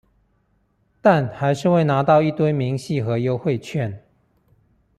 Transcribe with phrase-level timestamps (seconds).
[0.99, 4.03] 但還是會拿到一堆明細和優惠券